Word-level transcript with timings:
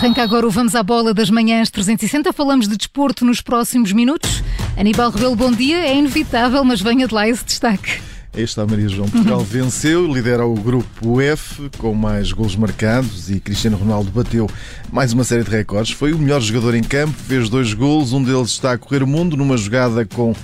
Arranca 0.00 0.22
agora 0.22 0.46
o 0.46 0.50
Vamos 0.50 0.74
à 0.74 0.82
Bola 0.82 1.12
das 1.12 1.28
Manhãs 1.28 1.68
360. 1.68 2.32
Falamos 2.32 2.66
de 2.66 2.74
desporto 2.74 3.22
nos 3.22 3.42
próximos 3.42 3.92
minutos. 3.92 4.42
Aníbal 4.74 5.10
Rebelo, 5.10 5.36
bom 5.36 5.52
dia. 5.52 5.76
É 5.76 5.94
inevitável, 5.94 6.64
mas 6.64 6.80
venha 6.80 7.06
de 7.06 7.12
lá 7.12 7.28
esse 7.28 7.44
destaque. 7.44 8.00
Aí 8.32 8.42
está 8.42 8.66
Maria 8.66 8.88
João. 8.88 9.10
Portugal 9.10 9.40
venceu, 9.44 10.10
lidera 10.10 10.46
o 10.46 10.54
grupo 10.54 11.20
F 11.20 11.68
com 11.76 11.92
mais 11.92 12.32
golos 12.32 12.56
marcados 12.56 13.28
e 13.28 13.40
Cristiano 13.40 13.76
Ronaldo 13.76 14.10
bateu 14.10 14.48
mais 14.90 15.12
uma 15.12 15.22
série 15.22 15.44
de 15.44 15.50
recordes. 15.50 15.92
Foi 15.92 16.14
o 16.14 16.18
melhor 16.18 16.40
jogador 16.40 16.74
em 16.74 16.82
campo, 16.82 17.12
fez 17.12 17.50
dois 17.50 17.74
golos, 17.74 18.14
um 18.14 18.24
deles 18.24 18.48
está 18.52 18.72
a 18.72 18.78
correr 18.78 19.02
o 19.02 19.06
mundo 19.06 19.36
numa 19.36 19.58
jogada 19.58 20.06
com 20.06 20.34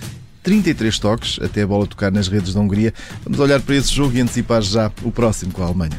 33 0.43 0.99
toques 0.99 1.39
até 1.43 1.63
a 1.63 1.67
bola 1.67 1.87
tocar 1.87 2.13
nas 2.13 2.29
redes 2.29 2.53
da 2.53 2.61
Hungria. 2.61 2.93
Vamos 3.25 3.41
olhar 3.41 3.59
para 3.63 3.75
esse 3.75 3.91
jogo 3.91 4.15
e 4.19 4.21
antecipar 4.21 4.61
já 4.61 4.93
o 5.03 5.11
próximo 5.11 5.51
com 5.51 5.63
a 5.63 5.67
Alemanha. 5.67 5.99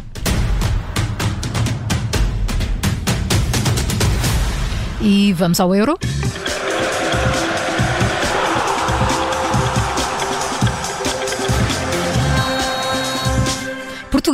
E 5.01 5.33
vamos 5.33 5.59
ao 5.59 5.73
Euro. 5.75 5.97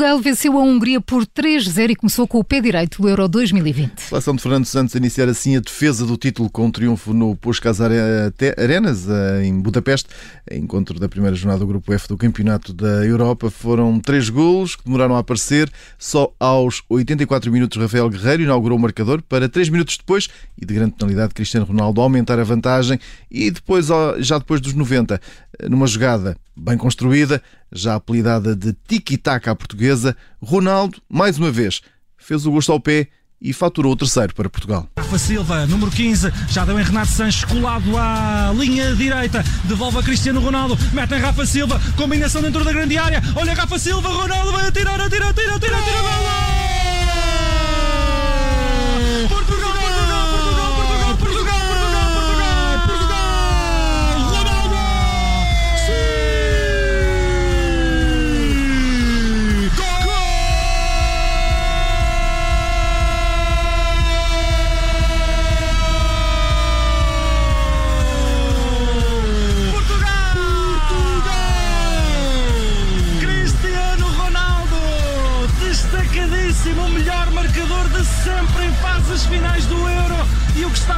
Portugal 0.04 0.20
venceu 0.20 0.60
a 0.60 0.62
Hungria 0.62 1.00
por 1.00 1.26
3-0 1.26 1.92
e 1.92 1.96
começou 1.96 2.28
com 2.28 2.38
o 2.38 2.44
pé 2.44 2.60
direito 2.60 3.02
do 3.02 3.08
Euro 3.08 3.26
2020. 3.30 3.94
A 3.94 4.02
seleção 4.02 4.36
de 4.36 4.42
Fernando 4.42 4.66
Santos 4.66 4.96
iniciar 4.96 5.30
assim 5.30 5.56
a 5.56 5.62
defesa 5.62 6.06
do 6.06 6.18
título 6.18 6.50
com 6.50 6.66
um 6.66 6.72
triunfo 6.72 7.14
no 7.14 7.38
Puskás 7.38 7.80
Arenas, 7.80 9.08
eh, 9.08 9.46
em 9.46 9.62
Budapeste. 9.62 10.10
Encontro 10.52 11.00
da 11.00 11.08
primeira 11.08 11.38
jornada 11.38 11.60
do 11.60 11.68
Grupo 11.68 11.94
F 11.94 12.10
do 12.10 12.18
Campeonato 12.18 12.74
da 12.74 13.06
Europa. 13.06 13.50
Foram 13.50 13.98
três 13.98 14.30
golos 14.30 14.76
que 14.76 14.84
demoraram 14.84 15.16
a 15.16 15.20
aparecer. 15.20 15.72
Só 15.98 16.34
aos 16.38 16.84
84 16.90 17.50
minutos, 17.50 17.82
Rafael 17.82 18.10
Guerreiro 18.10 18.44
inaugurou 18.44 18.78
o 18.78 18.82
marcador 18.82 19.22
para 19.22 19.48
três 19.48 19.70
minutos 19.70 19.96
depois 19.96 20.28
e 20.62 20.66
de 20.66 20.74
grande 20.74 20.96
penalidade, 20.96 21.34
Cristiano 21.34 21.66
Ronaldo 21.66 22.02
aumentar 22.02 22.38
a 22.38 22.44
vantagem 22.44 23.00
e 23.32 23.50
depois, 23.50 23.88
já 24.20 24.38
depois 24.38 24.60
dos 24.60 24.74
90, 24.74 25.22
numa 25.70 25.88
jogada 25.88 26.36
bem 26.56 26.78
construída, 26.78 27.42
já 27.74 27.96
apelidada 27.96 28.56
de 28.56 28.74
tiki-taka 28.88 29.52
à 29.52 29.56
portuguesa, 29.56 30.16
Ronaldo, 30.42 31.02
mais 31.10 31.38
uma 31.38 31.52
vez, 31.52 31.82
fez 32.18 32.46
o 32.46 32.52
gosto 32.52 32.72
ao 32.72 32.80
pé 32.80 33.10
e 33.42 33.52
faturou 33.52 33.92
o 33.92 33.96
terceiro 33.96 34.34
para 34.34 34.50
Portugal. 34.50 34.88
Rafa 34.98 35.20
Silva, 35.20 35.66
número 35.68 35.92
15, 35.92 36.32
já 36.48 36.64
deu 36.64 36.80
em 36.80 36.84
Renato 36.84 37.12
Sanches, 37.12 37.44
colado 37.44 37.98
à 37.98 38.54
linha 38.56 38.96
direita, 38.96 39.44
devolve 39.66 39.98
a 39.98 40.04
Cristiano 40.04 40.40
Ronaldo, 40.40 40.78
mete 40.94 41.14
em 41.14 41.20
Rafa 41.20 41.46
Silva, 41.46 41.80
combinação 41.98 42.42
dentro 42.42 42.64
da 42.64 42.72
grande 42.72 42.98
área, 42.98 43.22
olha 43.36 43.54
Rafa 43.54 43.78
Silva, 43.78 44.08
Ronaldo 44.08 44.52
vai 44.54 44.68
atirar, 44.68 45.00
atira, 45.02 45.30
atira, 45.30 45.56
atira, 45.56 45.78
atira, 45.78 46.00
atira, 46.00 46.40
o 46.40 46.43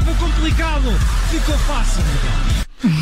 estava 0.06 0.14
complicado 0.20 0.92
ficou 1.32 1.58
fácil, 1.60 2.04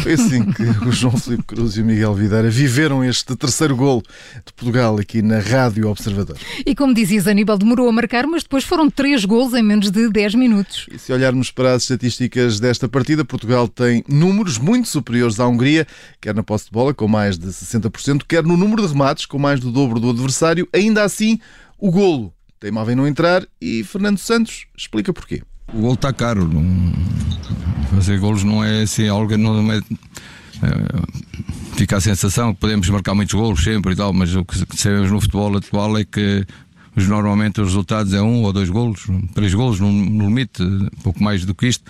Foi 0.01 0.13
assim 0.13 0.51
que 0.53 0.63
o 0.87 0.91
João 0.91 1.17
Felipe 1.17 1.43
Cruz 1.43 1.75
e 1.75 1.81
o 1.81 1.85
Miguel 1.85 2.13
Videira 2.13 2.49
viveram 2.49 3.03
este 3.03 3.35
terceiro 3.35 3.75
gol 3.75 4.01
de 4.45 4.53
Portugal 4.53 4.97
aqui 4.97 5.21
na 5.21 5.39
Rádio 5.39 5.89
Observador. 5.89 6.37
E 6.65 6.73
como 6.73 6.93
dizias, 6.93 7.27
Aníbal 7.27 7.57
demorou 7.57 7.89
a 7.89 7.91
marcar, 7.91 8.25
mas 8.25 8.43
depois 8.43 8.63
foram 8.63 8.89
três 8.89 9.25
gols 9.25 9.53
em 9.53 9.61
menos 9.61 9.91
de 9.91 10.09
10 10.09 10.35
minutos. 10.35 10.85
E 10.89 10.97
se 10.97 11.11
olharmos 11.11 11.51
para 11.51 11.73
as 11.73 11.83
estatísticas 11.83 12.61
desta 12.61 12.87
partida, 12.87 13.25
Portugal 13.25 13.67
tem 13.67 14.03
números 14.07 14.57
muito 14.57 14.87
superiores 14.87 15.39
à 15.41 15.47
Hungria, 15.47 15.85
quer 16.21 16.33
na 16.33 16.43
posse 16.43 16.65
de 16.65 16.71
bola, 16.71 16.93
com 16.93 17.07
mais 17.07 17.37
de 17.37 17.47
60%, 17.47 18.21
quer 18.25 18.43
no 18.43 18.55
número 18.55 18.81
de 18.81 18.87
remates, 18.87 19.25
com 19.25 19.37
mais 19.37 19.59
do 19.59 19.71
dobro 19.71 19.99
do 19.99 20.09
adversário. 20.09 20.67
Ainda 20.71 21.03
assim, 21.03 21.39
o 21.77 21.91
golo 21.91 22.33
teimava 22.59 22.93
em 22.93 22.95
não 22.95 23.05
entrar 23.05 23.45
e 23.59 23.83
Fernando 23.83 24.19
Santos 24.19 24.67
explica 24.77 25.11
porquê. 25.11 25.43
O 25.71 25.81
gol 25.81 25.93
está 25.93 26.11
caro. 26.11 26.49
Fazer 27.91 28.19
golos 28.19 28.43
não 28.43 28.63
é 28.63 28.81
assim 28.81 29.07
algo. 29.07 29.37
Não 29.37 29.71
é... 29.71 29.77
É... 29.77 29.83
Fica 31.75 31.97
a 31.97 32.01
sensação 32.01 32.53
que 32.53 32.59
podemos 32.59 32.87
marcar 32.89 33.15
muitos 33.15 33.33
golos 33.33 33.63
sempre 33.63 33.93
e 33.93 33.95
tal, 33.95 34.13
mas 34.13 34.35
o 34.35 34.45
que 34.45 34.77
sabemos 34.77 35.11
no 35.11 35.19
futebol 35.19 35.57
atual 35.57 35.97
é 35.97 36.05
que 36.05 36.45
normalmente 36.95 37.59
os 37.61 37.69
resultados 37.69 38.13
é 38.13 38.21
um 38.21 38.43
ou 38.43 38.53
dois 38.53 38.69
golos, 38.69 39.07
três 39.33 39.53
golos 39.53 39.79
no, 39.79 39.89
limite, 39.89 40.63
pouco 41.01 41.21
mais 41.21 41.43
do 41.45 41.55
que 41.55 41.67
isto, 41.67 41.83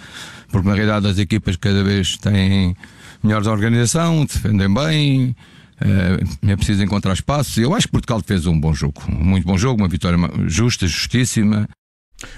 porque 0.49 0.67
na 0.67 0.73
realidade 0.73 1.07
as 1.07 1.19
equipas 1.19 1.57
cada 1.57 1.83
vez 1.83 2.17
têm 2.17 2.75
melhores 3.21 3.47
organização, 3.47 4.25
defendem 4.25 4.73
bem, 4.73 5.35
eh, 5.81 6.51
é 6.51 6.55
preciso 6.55 6.83
encontrar 6.83 7.13
espaços. 7.13 7.57
Eu 7.57 7.75
acho 7.75 7.87
que 7.87 7.91
Portugal 7.91 8.21
fez 8.25 8.45
um 8.45 8.57
bom 8.57 8.73
jogo, 8.73 9.01
um 9.09 9.23
muito 9.23 9.45
bom 9.45 9.57
jogo, 9.57 9.81
uma 9.81 9.89
vitória 9.89 10.17
justa, 10.47 10.87
justíssima. 10.87 11.67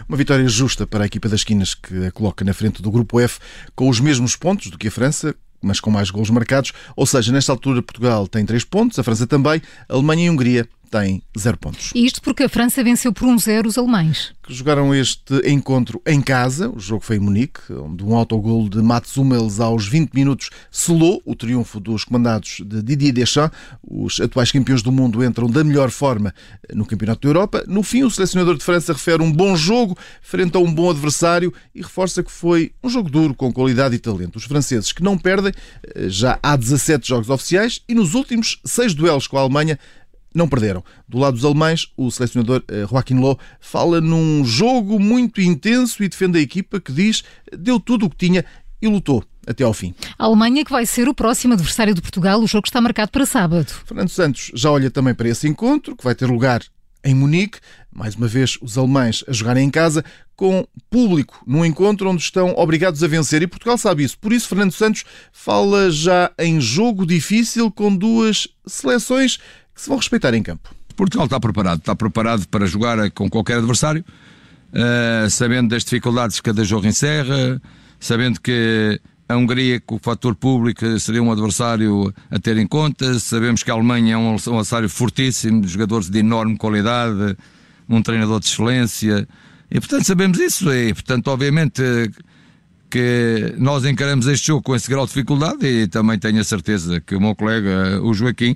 Uma 0.08 0.18
vitória 0.18 0.48
justa 0.48 0.86
para 0.86 1.04
a 1.04 1.08
equipa 1.08 1.30
das 1.30 1.42
esquinas 1.42 1.74
que 1.74 2.06
a 2.06 2.12
coloca 2.12 2.44
na 2.46 2.54
frente 2.54 2.82
do 2.82 2.92
grupo 2.92 3.20
F 3.20 3.40
com 3.76 3.90
os 3.90 4.00
mesmos 4.00 4.36
pontos 4.36 4.70
do 4.70 4.78
que 4.78 4.88
a 4.88 4.92
França, 4.92 5.36
mas 5.62 5.80
com 5.80 5.90
mais 5.90 6.10
golos 6.10 6.30
marcados. 6.30 6.72
Ou 6.96 7.06
seja, 7.06 7.32
nesta 7.32 7.52
altura 7.52 7.82
Portugal 7.82 8.28
tem 8.28 8.46
3 8.46 8.64
pontos, 8.64 9.00
a 9.00 9.04
França 9.04 9.26
também, 9.26 9.62
a 9.90 9.94
Alemanha 9.94 10.26
e 10.26 10.28
a 10.28 10.32
Hungria 10.32 10.70
tem 10.90 11.22
0 11.38 11.58
pontos. 11.58 11.92
E 11.94 12.06
isto 12.06 12.22
porque 12.22 12.44
a 12.44 12.50
França 12.50 12.84
venceu 12.84 13.12
por 13.12 13.28
1-0 13.28 13.66
um 13.66 13.68
os 13.68 13.78
alemães. 13.78 14.34
Que 14.44 14.54
jogaram 14.54 14.94
este 14.94 15.36
encontro 15.50 16.02
em 16.06 16.22
casa, 16.22 16.70
o 16.70 16.80
jogo 16.80 17.04
foi 17.04 17.18
em 17.18 17.20
Munique, 17.20 17.74
onde 17.74 18.04
um 18.04 18.16
autogol 18.16 18.70
de 18.70 18.82
Mats 18.82 19.18
Hummels 19.18 19.60
aos 19.60 19.88
20 19.88 20.14
minutos 20.14 20.50
selou 20.70 21.22
o 21.26 21.36
triunfo 21.36 21.80
dos 21.80 22.04
comandados 22.04 22.62
de 22.64 22.82
Didier 22.82 23.14
Deschamps. 23.14 23.58
Os 23.84 24.20
atuais 24.20 24.52
campeões 24.52 24.82
do 24.82 24.92
mundo 24.92 25.24
entram 25.24 25.50
da 25.50 25.64
melhor 25.64 25.90
forma 25.90 26.34
no 26.74 26.86
Campeonato 26.86 27.22
da 27.22 27.30
Europa. 27.30 27.64
No 27.68 27.82
fim, 27.82 28.04
o 28.04 28.12
selecionador 28.12 28.58
de 28.58 28.64
França 28.64 28.94
refere 28.94 29.22
um 29.24 29.32
bom 29.32 29.56
jogo 29.56 29.98
frente 30.22 30.56
a 30.56 30.60
um 30.60 30.72
bom 30.72 30.90
adversário 30.90 31.54
e 31.74 31.82
reforça 31.82 32.24
que 32.24 32.32
foi 32.32 32.72
um 32.84 32.90
jogo 32.90 33.10
duro, 33.10 33.34
com 33.34 33.52
qualidade 33.52 33.96
e 33.96 34.00
talento. 34.00 34.36
Os 34.36 34.44
franceses 34.44 34.92
que 34.92 35.04
não 35.04 35.18
perdem 35.18 35.54
eh, 35.96 36.10
já 36.10 36.40
há 36.42 36.56
17 36.56 37.08
jogos 37.08 37.30
oficiais 37.30 37.82
e 37.88 37.96
nos 37.96 38.14
últimos 38.14 38.60
seis 38.64 38.94
duelos 38.94 39.28
com 39.28 39.38
a 39.38 39.42
Alemanha 39.42 39.80
não 40.38 40.48
perderam. 40.48 40.84
Do 41.08 41.18
lado 41.18 41.34
dos 41.34 41.46
alemães, 41.46 41.88
o 41.96 42.12
selecionador 42.12 42.64
eh, 42.68 42.86
Joaquim 42.90 43.16
Loh 43.16 43.38
fala 43.60 44.02
num 44.02 44.44
jogo 44.46 45.00
muito 45.00 45.42
intenso 45.42 46.04
e 46.04 46.10
defende 46.10 46.38
a 46.38 46.42
equipa 46.42 46.80
que 46.80 46.92
diz 46.92 47.24
deu 47.58 47.80
tudo 47.80 48.06
o 48.06 48.10
que 48.10 48.18
tinha 48.18 48.46
e 48.82 48.88
lutou 48.88 49.24
até 49.48 49.64
ao 49.64 49.74
fim. 49.74 49.94
A 50.18 50.26
Alemanha 50.26 50.66
que 50.66 50.72
vai 50.72 50.86
ser 50.86 51.08
o 51.08 51.14
próximo 51.14 51.54
adversário 51.54 51.94
de 51.94 52.02
Portugal, 52.02 52.40
o 52.42 52.48
jogo 52.48 52.68
está 52.68 52.82
marcado 52.82 53.12
para 53.12 53.26
sábado. 53.26 53.72
Fernando 53.86 54.10
Santos 54.10 54.52
já 54.54 54.72
olha 54.72 54.90
também 54.90 55.14
para 55.14 55.30
esse 55.30 55.48
encontro, 55.48 55.96
que 55.96 56.04
vai 56.04 56.16
ter 56.16 56.26
lugar 56.26 56.62
em 57.04 57.14
Munique, 57.14 57.60
mais 57.94 58.16
uma 58.16 58.28
vez 58.28 58.58
os 58.62 58.78
alemães 58.78 59.24
a 59.28 59.32
jogarem 59.32 59.68
em 59.68 59.70
casa, 59.70 60.04
com 60.36 60.68
público 60.90 61.42
num 61.46 61.64
encontro 61.64 62.10
onde 62.10 62.22
estão 62.22 62.54
obrigados 62.58 63.04
a 63.04 63.08
vencer 63.08 63.44
e 63.44 63.48
Portugal 63.48 63.78
sabe 63.78 64.04
isso. 64.04 64.18
Por 64.18 64.34
isso, 64.34 64.48
Fernando 64.48 64.72
Santos 64.72 65.06
fala 65.32 65.92
já 65.92 66.32
em 66.38 66.60
jogo 66.60 67.06
difícil 67.06 67.72
com 67.72 67.96
duas 67.96 68.48
seleções 68.66 69.40
que 69.76 69.82
se 69.82 69.90
vão 69.90 69.98
respeitar 69.98 70.34
em 70.34 70.42
campo. 70.42 70.74
Portugal 70.96 71.26
está 71.26 71.40
preparado, 71.40 71.80
está 71.80 71.96
preparado 71.96 72.48
para 72.48 72.66
jogar 72.66 73.12
com 73.12 73.30
qualquer 73.30 73.58
adversário, 73.58 74.04
uh, 74.72 75.30
sabendo 75.30 75.70
das 75.70 75.84
dificuldades 75.84 76.38
que 76.38 76.44
cada 76.44 76.64
jogo 76.64 76.88
encerra, 76.88 77.62
sabendo 78.00 78.40
que 78.40 79.00
a 79.28 79.36
Hungria, 79.36 79.82
com 79.82 79.96
o 79.96 80.00
fator 80.00 80.36
público, 80.36 81.00
seria 81.00 81.22
um 81.22 81.32
adversário 81.32 82.14
a 82.30 82.40
ter 82.40 82.58
em 82.58 82.68
conta. 82.68 83.20
Sabemos 83.20 83.64
que 83.64 83.72
a 83.72 83.74
Alemanha 83.74 84.14
é 84.14 84.18
um 84.18 84.36
adversário 84.36 84.88
fortíssimo, 84.88 85.68
jogadores 85.68 86.10
de 86.10 86.20
enorme 86.20 86.58
qualidade, 86.58 87.36
um 87.90 88.02
treinador 88.02 88.40
de 88.40 88.46
excelência. 88.46 89.28
E, 89.70 89.80
portanto, 89.80 90.06
sabemos 90.06 90.40
isso. 90.40 90.72
E, 90.72 90.94
portanto, 90.94 91.28
obviamente 91.30 91.82
que 92.88 93.56
nós 93.58 93.84
encaramos 93.84 94.28
este 94.28 94.48
jogo 94.48 94.62
com 94.62 94.76
esse 94.76 94.88
grau 94.88 95.06
de 95.06 95.12
dificuldade 95.12 95.66
e 95.66 95.88
também 95.88 96.20
tenho 96.20 96.40
a 96.40 96.44
certeza 96.44 97.02
que 97.02 97.16
o 97.16 97.20
meu 97.20 97.36
colega, 97.36 98.00
o 98.04 98.14
Joaquim, 98.14 98.56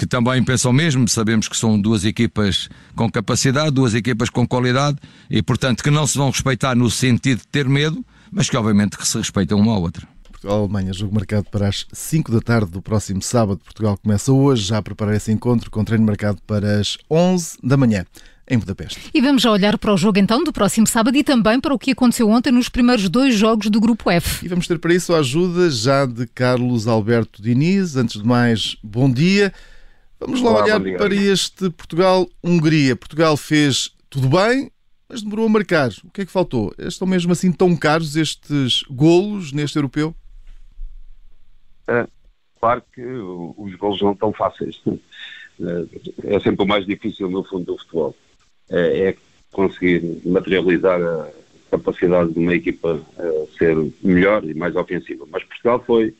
que 0.00 0.06
também 0.06 0.42
pensam 0.42 0.72
mesmo, 0.72 1.06
sabemos 1.06 1.46
que 1.46 1.54
são 1.54 1.78
duas 1.78 2.06
equipas 2.06 2.70
com 2.96 3.10
capacidade, 3.10 3.70
duas 3.70 3.92
equipas 3.92 4.30
com 4.30 4.48
qualidade 4.48 4.96
e, 5.28 5.42
portanto, 5.42 5.84
que 5.84 5.90
não 5.90 6.06
se 6.06 6.16
vão 6.16 6.30
respeitar 6.30 6.74
no 6.74 6.90
sentido 6.90 7.40
de 7.40 7.48
ter 7.48 7.68
medo, 7.68 8.02
mas 8.32 8.48
que 8.48 8.56
obviamente 8.56 8.96
que 8.96 9.06
se 9.06 9.18
respeitam 9.18 9.58
uma 9.58 9.74
à 9.74 9.78
outra. 9.78 10.08
Portugal-Alemanha, 10.32 10.94
jogo 10.94 11.14
marcado 11.14 11.44
para 11.50 11.68
as 11.68 11.86
5 11.92 12.32
da 12.32 12.40
tarde 12.40 12.70
do 12.70 12.80
próximo 12.80 13.20
sábado. 13.20 13.60
Portugal 13.62 13.98
começa 14.02 14.32
hoje 14.32 14.62
já 14.62 14.78
a 14.78 14.82
preparar 14.82 15.14
esse 15.14 15.30
encontro 15.30 15.70
com 15.70 15.84
treino 15.84 16.06
marcado 16.06 16.40
para 16.46 16.80
as 16.80 16.96
11 17.10 17.58
da 17.62 17.76
manhã. 17.76 18.06
em 18.48 18.58
Budapeste. 18.58 19.10
E 19.12 19.20
vamos 19.20 19.42
já 19.42 19.50
olhar 19.50 19.76
para 19.76 19.92
o 19.92 19.98
jogo 19.98 20.18
então 20.18 20.42
do 20.42 20.50
próximo 20.50 20.86
sábado 20.86 21.14
e 21.14 21.22
também 21.22 21.60
para 21.60 21.74
o 21.74 21.78
que 21.78 21.90
aconteceu 21.90 22.28
ontem 22.30 22.50
nos 22.50 22.70
primeiros 22.70 23.06
dois 23.10 23.34
jogos 23.34 23.68
do 23.68 23.78
Grupo 23.78 24.10
F. 24.10 24.46
E 24.46 24.48
vamos 24.48 24.66
ter 24.66 24.78
para 24.78 24.94
isso 24.94 25.14
a 25.14 25.18
ajuda 25.18 25.70
já 25.70 26.06
de 26.06 26.26
Carlos 26.26 26.88
Alberto 26.88 27.42
Diniz. 27.42 27.96
Antes 27.96 28.18
de 28.18 28.26
mais, 28.26 28.76
bom 28.82 29.12
dia. 29.12 29.52
Vamos 30.20 30.42
lá 30.42 30.50
Olá, 30.50 30.64
olhar 30.64 30.80
para 30.98 31.14
este 31.14 31.70
Portugal-Hungria. 31.70 32.94
Portugal 32.94 33.38
fez 33.38 33.96
tudo 34.10 34.28
bem, 34.28 34.70
mas 35.08 35.22
demorou 35.22 35.46
a 35.46 35.48
marcar. 35.48 35.88
O 36.04 36.10
que 36.10 36.20
é 36.20 36.26
que 36.26 36.30
faltou? 36.30 36.74
Estão 36.78 37.08
mesmo 37.08 37.32
assim 37.32 37.50
tão 37.50 37.74
caros 37.74 38.16
estes 38.16 38.82
golos 38.82 39.50
neste 39.50 39.76
europeu? 39.76 40.14
É, 41.88 42.06
claro 42.60 42.82
que 42.92 43.02
os 43.02 43.74
golos 43.76 44.02
não 44.02 44.12
estão 44.12 44.30
fáceis. 44.30 44.78
É, 44.86 46.36
é 46.36 46.40
sempre 46.40 46.64
o 46.64 46.68
mais 46.68 46.84
difícil 46.84 47.30
no 47.30 47.42
fundo 47.42 47.64
do 47.64 47.78
futebol. 47.78 48.14
É, 48.68 49.08
é 49.08 49.16
conseguir 49.50 50.20
materializar 50.26 51.00
a 51.00 51.30
capacidade 51.70 52.34
de 52.34 52.38
uma 52.38 52.54
equipa 52.54 53.00
a 53.16 53.56
ser 53.56 53.74
melhor 54.02 54.44
e 54.44 54.52
mais 54.52 54.76
ofensiva. 54.76 55.26
Mas 55.30 55.44
Portugal 55.44 55.82
foi 55.86 56.14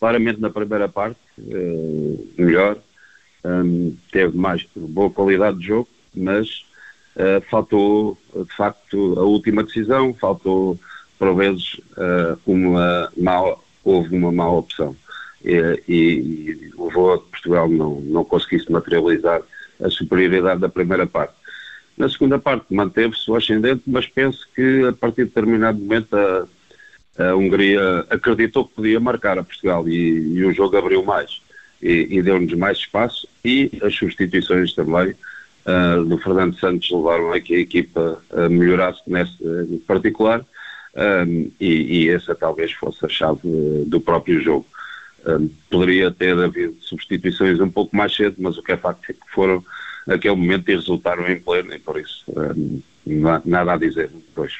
claramente 0.00 0.40
na 0.40 0.50
primeira 0.50 0.88
parte 0.88 1.20
eh, 1.38 2.16
melhor, 2.36 2.78
um, 3.44 3.96
teve 4.10 4.36
mais 4.36 4.66
boa 4.74 5.10
qualidade 5.10 5.58
de 5.58 5.66
jogo, 5.66 5.88
mas 6.14 6.64
uh, 7.16 7.40
faltou 7.50 8.18
de 8.34 8.56
facto 8.56 9.18
a 9.18 9.22
última 9.22 9.62
decisão, 9.62 10.14
faltou 10.14 10.78
por 11.18 11.34
vezes 11.34 11.74
uh, 11.96 12.38
uma 12.46 13.10
má, 13.16 13.56
houve 13.84 14.16
uma 14.16 14.32
má 14.32 14.48
opção 14.50 14.96
e, 15.44 15.82
e, 15.86 15.94
e 15.94 16.72
levou 16.76 17.14
a 17.14 17.18
que 17.18 17.30
Portugal 17.30 17.68
não, 17.68 18.00
não 18.00 18.24
conseguisse 18.24 18.70
materializar 18.72 19.42
a 19.82 19.90
superioridade 19.90 20.60
da 20.60 20.68
primeira 20.68 21.06
parte. 21.06 21.34
Na 21.96 22.08
segunda 22.08 22.38
parte 22.38 22.66
manteve-se 22.74 23.30
o 23.30 23.36
ascendente, 23.36 23.82
mas 23.86 24.06
penso 24.06 24.48
que 24.54 24.86
a 24.88 24.92
partir 24.92 25.24
de 25.24 25.28
determinado 25.28 25.78
momento 25.78 26.16
a, 26.16 26.46
a 27.18 27.36
Hungria 27.36 28.06
acreditou 28.10 28.66
que 28.66 28.74
podia 28.74 28.98
marcar 28.98 29.38
a 29.38 29.44
Portugal 29.44 29.86
e, 29.88 30.34
e 30.34 30.44
o 30.44 30.52
jogo 30.52 30.76
abriu 30.76 31.04
mais 31.04 31.40
e, 31.84 32.08
e 32.10 32.22
deu-nos 32.22 32.54
mais 32.54 32.78
espaço 32.78 33.28
e 33.44 33.70
as 33.82 33.94
substituições 33.94 34.72
também 34.72 35.14
uh, 35.66 36.02
do 36.04 36.16
Fernando 36.18 36.58
Santos 36.58 36.90
levaram 36.90 37.30
a 37.32 37.38
que 37.38 37.54
a 37.54 37.60
equipa 37.60 38.22
uh, 38.30 38.50
melhorasse 38.50 39.02
nesse 39.06 39.36
uh, 39.42 39.78
particular 39.86 40.44
um, 40.96 41.50
e, 41.60 42.04
e, 42.04 42.08
essa 42.08 42.34
talvez 42.34 42.72
fosse 42.72 43.04
a 43.04 43.08
chave 43.08 43.40
do 43.86 44.00
próprio 44.00 44.40
jogo. 44.40 44.66
Um, 45.26 45.50
poderia 45.68 46.10
ter 46.10 46.38
havido 46.38 46.76
substituições 46.80 47.60
um 47.60 47.70
pouco 47.70 47.94
mais 47.96 48.14
cedo, 48.14 48.36
mas 48.38 48.56
o 48.56 48.62
que 48.62 48.72
é 48.72 48.76
facto 48.76 49.10
é 49.10 49.12
que 49.12 49.34
foram 49.34 49.64
naquele 50.06 50.36
momento 50.36 50.68
e 50.68 50.76
resultaram 50.76 51.28
em 51.28 51.40
pleno 51.40 51.74
e 51.74 51.78
por 51.78 51.98
isso 51.98 52.24
um, 52.28 52.80
nada 53.44 53.72
a 53.72 53.76
dizer 53.76 54.08
depois. 54.08 54.52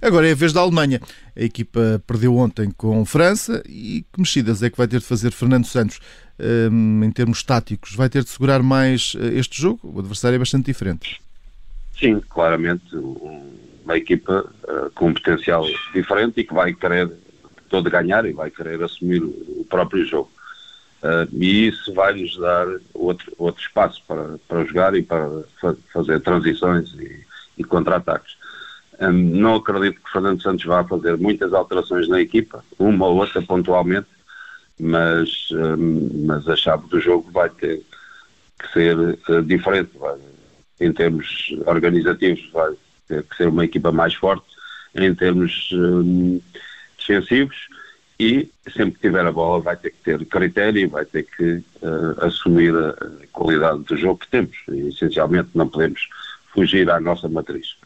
Agora 0.00 0.28
é 0.28 0.32
a 0.32 0.36
vez 0.36 0.52
da 0.52 0.60
Alemanha. 0.60 1.00
A 1.36 1.42
equipa 1.42 2.02
perdeu 2.06 2.36
ontem 2.36 2.70
com 2.70 3.04
França 3.04 3.62
e 3.68 4.04
que 4.12 4.20
mexidas 4.20 4.62
é 4.62 4.70
que 4.70 4.76
vai 4.76 4.86
ter 4.86 5.00
de 5.00 5.06
fazer 5.06 5.32
Fernando 5.32 5.66
Santos 5.66 6.00
um, 6.70 7.02
em 7.04 7.10
termos 7.10 7.42
táticos? 7.42 7.94
Vai 7.94 8.08
ter 8.08 8.22
de 8.22 8.30
segurar 8.30 8.62
mais 8.62 9.14
eh, 9.18 9.38
este 9.38 9.60
jogo? 9.60 9.80
O 9.82 9.98
adversário 9.98 10.36
é 10.36 10.38
bastante 10.38 10.66
diferente. 10.66 11.20
Sim, 11.98 12.20
claramente 12.28 12.84
uma 13.84 13.96
equipa 13.96 14.50
uh, 14.64 14.90
com 14.94 15.08
um 15.08 15.14
potencial 15.14 15.64
diferente 15.92 16.40
e 16.40 16.44
que 16.44 16.54
vai 16.54 16.72
querer 16.74 17.10
todo 17.68 17.90
ganhar 17.90 18.24
e 18.24 18.32
vai 18.32 18.50
querer 18.50 18.82
assumir 18.82 19.22
o 19.22 19.66
próprio 19.68 20.04
jogo. 20.04 20.30
Uh, 21.02 21.28
e 21.32 21.68
isso 21.68 21.92
vai-lhes 21.92 22.36
dar 22.38 22.66
outro, 22.94 23.32
outro 23.36 23.62
espaço 23.62 24.02
para, 24.08 24.38
para 24.48 24.64
jogar 24.64 24.94
e 24.94 25.02
para 25.02 25.28
fa 25.60 25.76
fazer 25.92 26.20
transições 26.20 26.94
e, 26.94 27.24
e 27.58 27.64
contra-ataques. 27.64 28.36
Um, 29.00 29.12
não 29.12 29.56
acredito 29.56 30.00
que 30.00 30.12
Fernando 30.12 30.42
Santos 30.42 30.64
vá 30.64 30.84
fazer 30.84 31.16
muitas 31.16 31.52
alterações 31.52 32.08
na 32.08 32.20
equipa, 32.20 32.64
uma 32.78 33.06
ou 33.06 33.16
outra 33.16 33.42
pontualmente, 33.42 34.06
mas, 34.78 35.48
um, 35.52 36.26
mas 36.26 36.48
a 36.48 36.56
chave 36.56 36.86
do 36.88 37.00
jogo 37.00 37.30
vai 37.30 37.48
ter 37.50 37.82
que 38.58 38.72
ser 38.72 38.96
uh, 38.96 39.42
diferente. 39.42 39.90
Vai, 39.98 40.16
em 40.80 40.92
termos 40.92 41.54
organizativos, 41.66 42.50
vai 42.52 42.72
ter 43.08 43.22
que 43.24 43.36
ser 43.36 43.48
uma 43.48 43.64
equipa 43.64 43.92
mais 43.92 44.14
forte, 44.14 44.44
em 44.94 45.14
termos 45.14 45.70
um, 45.72 46.40
defensivos, 46.96 47.68
e 48.18 48.48
sempre 48.72 48.94
que 48.94 49.08
tiver 49.08 49.26
a 49.26 49.32
bola 49.32 49.60
vai 49.60 49.76
ter 49.76 49.90
que 49.90 49.98
ter 50.04 50.24
critério 50.26 50.80
e 50.80 50.86
vai 50.86 51.04
ter 51.04 51.24
que 51.24 51.62
uh, 51.82 52.24
assumir 52.24 52.74
a 52.76 52.94
qualidade 53.32 53.80
do 53.80 53.96
jogo 53.96 54.20
que 54.20 54.28
temos. 54.28 54.56
E, 54.68 54.88
essencialmente 54.88 55.50
não 55.54 55.68
podemos 55.68 56.08
fugir 56.52 56.88
à 56.90 57.00
nossa 57.00 57.28
matriz. 57.28 57.76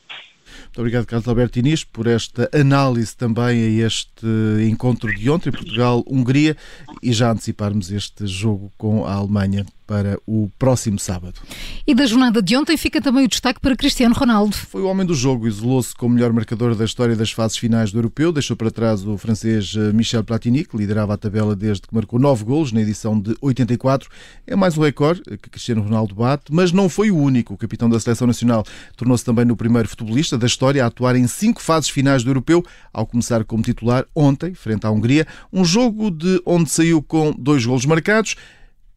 Muito 0.69 0.81
obrigado, 0.81 1.07
Carlos 1.07 1.27
Alberto 1.27 1.59
Inês, 1.59 1.83
por 1.83 2.07
esta 2.07 2.49
análise 2.53 3.17
também 3.17 3.83
a 3.83 3.87
este 3.87 4.27
encontro 4.69 5.13
de 5.15 5.29
ontem, 5.31 5.51
Portugal-Hungria, 5.51 6.57
e 7.03 7.13
já 7.13 7.31
anteciparmos 7.33 7.91
este 7.91 8.27
jogo 8.27 8.71
com 8.77 9.05
a 9.05 9.15
Alemanha 9.15 9.65
para 9.89 10.21
o 10.27 10.51
próximo 10.59 10.99
sábado. 10.99 11.41
E 11.87 11.95
da 11.95 12.05
jornada 12.05 12.43
de 12.43 12.55
ontem 12.55 12.77
fica 12.77 13.01
também 13.01 13.25
o 13.25 13.29
destaque 13.29 13.59
para 13.59 13.75
Cristiano 13.75 14.15
Ronaldo. 14.15 14.55
Foi 14.55 14.83
o 14.83 14.87
homem 14.87 15.07
do 15.07 15.15
jogo, 15.15 15.49
isolou-se 15.49 15.95
como 15.95 16.15
melhor 16.15 16.31
marcador 16.31 16.75
da 16.75 16.85
história 16.85 17.17
das 17.17 17.33
fases 17.33 17.57
finais 17.57 17.91
do 17.91 17.99
Europeu, 17.99 18.31
deixou 18.31 18.55
para 18.55 18.71
trás 18.71 19.03
o 19.07 19.17
francês 19.17 19.75
eh, 19.75 19.91
Michel 19.95 20.23
Platini, 20.23 20.63
que 20.63 20.77
liderava 20.77 21.15
a 21.15 21.17
tabela 21.17 21.57
desde 21.57 21.89
que 21.89 21.95
marcou 21.95 22.19
nove 22.19 22.45
golos 22.45 22.71
na 22.71 22.83
edição 22.83 23.19
de 23.19 23.35
84. 23.41 24.11
É 24.47 24.55
mais 24.55 24.77
um 24.77 24.83
recorde 24.83 25.23
que 25.23 25.49
Cristiano 25.49 25.81
Ronaldo 25.81 26.15
bate, 26.15 26.53
mas 26.53 26.71
não 26.71 26.91
foi 26.91 27.11
o 27.11 27.17
único. 27.17 27.55
O 27.55 27.57
capitão 27.57 27.89
da 27.89 27.99
seleção 27.99 28.27
nacional 28.27 28.67
tornou-se 28.95 29.25
também 29.25 29.47
no 29.47 29.57
primeiro 29.57 29.89
futebolista 29.89 30.37
da 30.37 30.47
história 30.47 30.85
a 30.85 30.89
atuar 30.89 31.17
em 31.17 31.27
cinco 31.27 31.63
fases 31.63 31.89
finais 31.89 32.23
do 32.23 32.29
Europeu, 32.29 32.63
ao 32.93 33.07
começar 33.07 33.43
como 33.43 33.63
titular 33.63 34.05
ontem, 34.15 34.53
frente 34.53 34.87
à 34.87 34.91
Hungria, 34.91 35.27
um 35.51 35.65
jogo 35.65 36.11
de 36.11 36.43
onde 36.45 36.69
saiu 36.69 37.03
com 37.03 37.33
dois 37.33 37.65
golos 37.65 37.87
marcados 37.87 38.37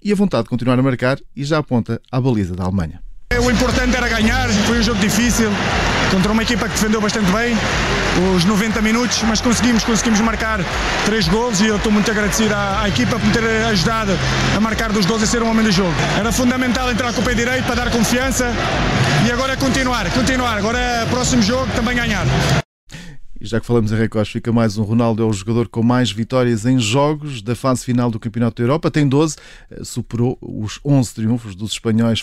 e 0.01 0.11
a 0.11 0.15
vontade 0.15 0.43
de 0.43 0.49
continuar 0.49 0.77
a 0.77 0.81
marcar 0.81 1.19
e 1.35 1.43
já 1.43 1.57
aponta 1.57 2.01
à 2.11 2.19
baliza 2.19 2.55
da 2.55 2.63
Alemanha. 2.63 3.01
O 3.39 3.49
importante 3.49 3.95
era 3.95 4.07
ganhar, 4.09 4.49
foi 4.49 4.79
um 4.79 4.83
jogo 4.83 4.99
difícil, 4.99 5.49
contra 6.11 6.31
uma 6.31 6.43
equipa 6.43 6.67
que 6.67 6.73
defendeu 6.73 6.99
bastante 6.99 7.31
bem, 7.31 7.57
os 8.35 8.43
90 8.43 8.81
minutos, 8.81 9.23
mas 9.23 9.39
conseguimos, 9.39 9.83
conseguimos 9.83 10.19
marcar 10.19 10.59
três 11.05 11.27
gols 11.27 11.61
e 11.61 11.67
eu 11.67 11.77
estou 11.77 11.91
muito 11.91 12.11
agradecido 12.11 12.53
à, 12.53 12.81
à, 12.81 12.89
equipa 12.89 13.17
por 13.17 13.25
me 13.25 13.31
ter 13.31 13.43
ajudado 13.65 14.11
a 14.55 14.59
marcar 14.59 14.91
dos 14.91 15.05
gols 15.05 15.21
e 15.21 15.27
ser 15.27 15.41
um 15.41 15.49
homem 15.49 15.63
do 15.63 15.71
jogo. 15.71 15.93
Era 16.19 16.31
fundamental 16.31 16.91
entrar 16.91 17.13
com 17.13 17.21
o 17.21 17.23
pé 17.23 17.33
direito 17.33 17.63
para 17.65 17.75
dar 17.75 17.89
confiança 17.89 18.51
e 19.25 19.31
agora 19.31 19.53
é 19.53 19.55
continuar, 19.55 20.09
continuar, 20.11 20.57
agora 20.57 20.77
é 20.77 21.05
próximo 21.05 21.41
jogo 21.41 21.71
também 21.73 21.95
ganhar. 21.95 22.25
E 23.41 23.47
já 23.47 23.59
que 23.59 23.65
falamos 23.65 23.91
em 23.91 23.95
recordes, 23.95 24.31
fica 24.31 24.51
mais 24.51 24.77
um. 24.77 24.83
Ronaldo 24.83 25.23
é 25.23 25.25
o 25.25 25.33
jogador 25.33 25.67
com 25.67 25.81
mais 25.81 26.11
vitórias 26.11 26.63
em 26.63 26.77
jogos 26.77 27.41
da 27.41 27.55
fase 27.55 27.83
final 27.83 28.11
do 28.11 28.19
Campeonato 28.19 28.61
da 28.61 28.63
Europa. 28.67 28.91
Tem 28.91 29.07
12, 29.07 29.35
eh, 29.71 29.83
superou 29.83 30.37
os 30.39 30.79
11 30.85 31.11
triunfos 31.11 31.55
dos 31.55 31.71
espanhóis 31.71 32.21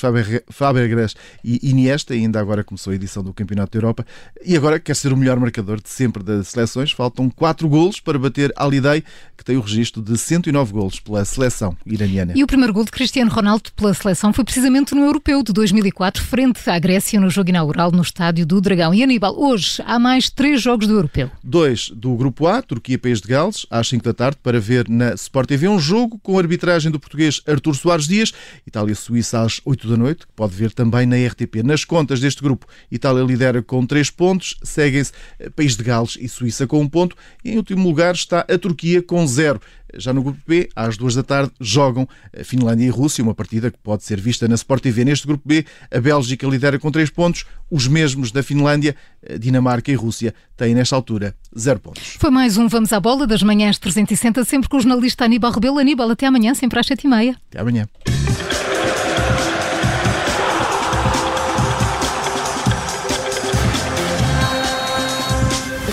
Fabregas 0.49 1.17
e 1.43 1.69
Iniesta. 1.69 2.15
E 2.15 2.19
ainda 2.21 2.39
agora 2.39 2.63
começou 2.63 2.93
a 2.93 2.95
edição 2.95 3.25
do 3.25 3.35
Campeonato 3.35 3.73
da 3.73 3.79
Europa. 3.79 4.07
E 4.47 4.57
agora 4.57 4.79
quer 4.79 4.95
ser 4.95 5.13
o 5.13 5.17
melhor 5.17 5.41
marcador 5.41 5.83
de 5.83 5.89
sempre 5.89 6.23
das 6.23 6.51
seleções. 6.51 6.93
Faltam 6.93 7.29
4 7.29 7.69
golos 7.69 7.99
para 7.99 8.17
bater 8.17 8.53
Alidei, 8.55 9.03
que 9.37 9.45
tem 9.45 9.57
o 9.57 9.61
registro 9.61 10.01
de 10.01 10.17
109 10.17 10.73
golos 10.73 11.01
pela 11.01 11.25
seleção 11.25 11.77
iraniana. 11.85 12.33
E 12.37 12.45
o 12.45 12.47
primeiro 12.47 12.73
gol 12.73 12.85
de 12.85 12.93
Cristiano 12.93 13.29
Ronaldo 13.29 13.73
pela 13.75 13.93
seleção 13.93 14.33
foi 14.33 14.45
precisamente 14.45 14.95
no 14.95 15.03
Europeu 15.03 15.43
de 15.43 15.53
2004, 15.53 16.23
frente 16.23 16.71
à 16.71 16.79
Grécia, 16.79 17.19
no 17.19 17.29
jogo 17.29 17.49
inaugural 17.49 17.91
no 17.91 18.03
Estádio 18.03 18.47
do 18.47 18.61
Dragão. 18.61 18.95
E 18.95 19.03
Aníbal, 19.03 19.37
hoje 19.37 19.83
há 19.85 19.99
mais 19.99 20.31
três 20.31 20.63
jogos 20.63 20.87
do 20.87 20.95
Europeu 20.95 21.08
europeu. 21.09 21.31
Dois 21.43 21.91
do 21.91 22.15
Grupo 22.15 22.47
A, 22.47 22.62
Turquia-País 22.62 23.21
de 23.21 23.29
Gales, 23.29 23.67
às 23.71 23.88
5 23.88 24.05
da 24.05 24.12
tarde, 24.12 24.38
para 24.43 24.61
ver 24.61 24.88
na 24.88 25.15
Sport 25.15 25.49
TV 25.49 25.69
um 25.69 25.79
jogo 25.79 26.19
com 26.19 26.37
a 26.37 26.41
arbitragem 26.41 26.93
do 26.93 27.00
português 27.00 27.41
Artur 27.47 27.75
Soares 27.75 28.07
Dias, 28.07 28.33
Itália-Suíça 28.67 29.41
às 29.41 29.61
8 29.65 29.88
da 29.88 29.97
noite, 29.97 30.27
que 30.27 30.33
pode 30.35 30.55
ver 30.55 30.73
também 30.73 31.07
na 31.07 31.17
RTP. 31.17 31.62
Nas 31.65 31.85
contas 31.85 32.21
deste 32.21 32.43
grupo, 32.43 32.67
Itália 32.91 33.25
lidera 33.25 33.62
com 33.62 33.85
3 33.85 34.11
pontos, 34.11 34.57
seguem-se 34.62 35.12
País 35.57 35.77
de 35.77 35.83
Gales 35.83 36.17
e 36.21 36.29
Suíça 36.29 36.67
com 36.67 36.79
1 36.79 36.83
um 36.83 36.88
ponto, 36.88 37.17
e 37.45 37.53
em 37.53 37.57
último 37.57 37.87
lugar 37.87 38.15
está 38.15 38.41
a 38.41 38.59
Turquia 38.59 39.03
com 39.03 39.27
0. 39.27 39.61
Já 39.97 40.12
no 40.12 40.23
grupo 40.23 40.38
B, 40.47 40.68
às 40.75 40.97
duas 40.97 41.14
da 41.14 41.23
tarde, 41.23 41.52
jogam 41.61 42.07
a 42.38 42.45
Finlândia 42.45 42.87
e 42.87 42.88
a 42.88 42.92
Rússia, 42.92 43.23
uma 43.23 43.35
partida 43.35 43.71
que 43.71 43.78
pode 43.78 44.04
ser 44.04 44.21
vista 44.21 44.47
na 44.47 44.54
Sport 44.54 44.83
TV. 44.83 45.04
Neste 45.04 45.26
grupo 45.26 45.42
B, 45.47 45.64
a 45.90 46.00
Bélgica 46.00 46.47
lidera 46.47 46.78
com 46.78 46.90
três 46.90 47.11
pontos, 47.11 47.45
os 47.71 47.87
mesmos 47.87 48.30
da 48.30 48.42
Finlândia, 48.42 48.95
Dinamarca 49.38 49.90
e 49.90 49.95
Rússia 49.95 50.35
têm 50.57 50.75
nesta 50.75 50.97
altura 50.97 51.35
zero 51.59 51.80
pontos. 51.80 52.16
Foi 52.18 52.30
mais 52.30 52.57
um 52.57 52.68
Vamos 52.68 52.92
à 52.92 53.00
Bola 53.00 53.26
das 53.26 53.42
manhãs 53.42 53.78
360, 53.78 54.45
sempre 54.45 54.68
com 54.68 54.76
o 54.76 54.80
jornalista 54.80 55.25
Aníbal 55.25 55.52
Rebelo. 55.52 55.78
Aníbal, 55.78 56.11
até 56.11 56.26
amanhã, 56.26 56.54
sempre 56.54 56.78
às 56.78 56.87
sete 56.87 57.07
e 57.07 57.09
meia. 57.09 57.37
Até 57.49 57.61
amanhã. 57.61 57.88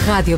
Rádio 0.05 0.37